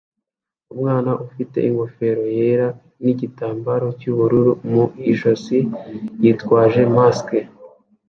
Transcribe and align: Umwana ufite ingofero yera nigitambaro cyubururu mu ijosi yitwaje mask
Umwana 0.73 1.11
ufite 1.25 1.57
ingofero 1.69 2.23
yera 2.37 2.67
nigitambaro 3.03 3.87
cyubururu 3.99 4.51
mu 4.71 4.83
ijosi 5.11 5.59
yitwaje 6.21 6.81
mask 6.95 7.29